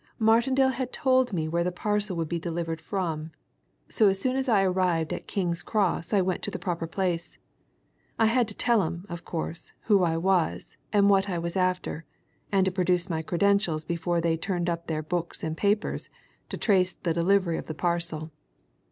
[0.17, 3.29] Martindale had told me where the parcel would be delivered from,
[3.87, 7.37] so as soon as I arrived at King's Cross I went to the proper place.
[8.17, 12.03] I had to tell 'em, of course, who I was, and what I was after,
[12.51, 16.09] and to produce my credentials before they turned up their books and papers
[16.49, 18.31] to trace the delivery of the parcel.